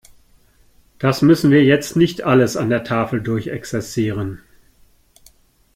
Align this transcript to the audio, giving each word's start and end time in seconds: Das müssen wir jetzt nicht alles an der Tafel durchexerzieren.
Das 0.97 1.21
müssen 1.21 1.51
wir 1.51 1.63
jetzt 1.63 1.95
nicht 1.95 2.23
alles 2.23 2.57
an 2.57 2.71
der 2.71 2.83
Tafel 2.83 3.21
durchexerzieren. 3.21 4.39